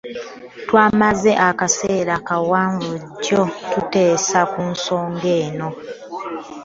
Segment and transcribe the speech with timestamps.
[0.67, 5.69] Twamaze akaseera kawanvu jjo tuteesa ku nsonga eno.